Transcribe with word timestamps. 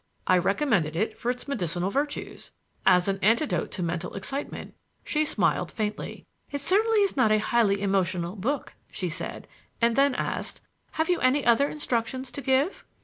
"I 0.25 0.39
recommended 0.39 0.95
it 0.95 1.15
for 1.15 1.29
its 1.29 1.47
medicinal 1.47 1.91
virtues, 1.91 2.49
as 2.87 3.07
an 3.07 3.19
antidote 3.21 3.69
to 3.73 3.83
mental 3.83 4.15
excitement." 4.15 4.73
She 5.03 5.23
smiled 5.23 5.71
faintly. 5.71 6.25
"It 6.49 6.59
certainly 6.59 7.01
is 7.03 7.15
not 7.15 7.31
a 7.31 7.37
highly 7.37 7.79
emotional 7.79 8.35
book," 8.35 8.73
she 8.91 9.09
said, 9.09 9.47
and 9.79 9.95
then 9.95 10.15
asked: 10.15 10.59
"Have 10.93 11.11
you 11.11 11.19
any 11.19 11.45
other 11.45 11.69
instructions 11.69 12.31
to 12.31 12.41
give?" 12.41 12.83